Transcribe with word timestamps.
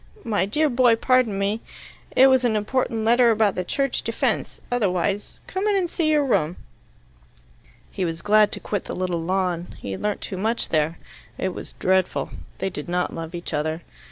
My 0.23 0.47
dear 0.47 0.67
boy, 0.67 0.95
pardon 0.95 1.37
me. 1.37 1.61
It 2.15 2.25
was 2.25 2.43
an 2.43 2.55
important 2.55 3.05
letter 3.05 3.29
about 3.29 3.53
the 3.53 3.63
Church 3.63 4.01
Defence, 4.01 4.59
otherwise. 4.71 5.37
Come 5.45 5.67
in 5.67 5.75
and 5.75 5.91
see 5.91 6.09
your 6.09 6.25
room." 6.25 6.57
He 7.91 8.03
was 8.03 8.23
glad 8.23 8.51
to 8.53 8.59
quit 8.59 8.85
the 8.85 8.95
little 8.95 9.21
lawn. 9.21 9.75
He 9.77 9.91
had 9.91 10.01
learnt 10.01 10.21
too 10.21 10.37
much 10.37 10.69
there. 10.69 10.97
It 11.37 11.49
was 11.53 11.73
dreadful: 11.73 12.31
they 12.57 12.71
did 12.71 12.89
not 12.89 13.13
love 13.13 13.35
each 13.35 13.53
other. 13.53 13.83